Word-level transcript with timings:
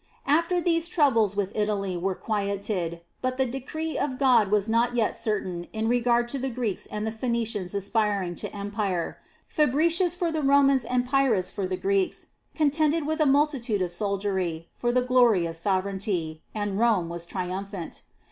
"^ 0.01 0.03
5. 0.25 0.35
After 0.35 0.59
these 0.59 0.89
troubleswith 0.89 1.51
Italy 1.53 1.95
were 1.95 2.15
quieted, 2.15 3.01
but 3.21 3.37
the 3.37 3.45
decree 3.45 3.99
of 3.99 4.17
God 4.17 4.49
was 4.49 4.67
not 4.67 4.95
yet 4.95 5.15
certain 5.15 5.65
in 5.73 5.87
regard 5.87 6.27
to 6.29 6.39
the 6.39 6.49
Greeks 6.49 6.87
and 6.87 7.05
the 7.05 7.11
Phoenicians 7.11 7.75
aspir 7.75 8.25
ing 8.25 8.33
to 8.33 8.51
Empire, 8.51 9.19
Fabricius 9.47 10.15
for 10.15 10.31
the 10.31 10.41
Romans 10.41 10.85
and 10.85 11.07
Pyrrhus 11.07 11.51
for 11.51 11.67
the 11.67 11.77
Greeks 11.77 12.25
contended 12.55 13.05
with 13.05 13.19
a 13.19 13.27
mul 13.27 13.45
titude 13.45 13.81
of 13.85 13.91
soldiery 13.91 14.69
for 14.73 14.91
the 14.91 15.03
glory 15.03 15.45
of 15.45 15.55
sovereignty, 15.55 16.41
and 16.55 16.79
Rome 16.79 17.07
was 17.07 17.27
triumphant. 17.27 18.01